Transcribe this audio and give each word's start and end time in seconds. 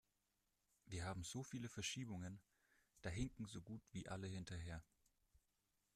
Wir 0.87 1.05
haben 1.05 1.21
so 1.23 1.43
viele 1.43 1.69
Verschiebungen, 1.69 2.41
da 3.03 3.11
hinken 3.11 3.45
so 3.45 3.61
gut 3.61 3.83
wie 3.91 4.07
alle 4.09 4.25
hinterher. 4.25 4.83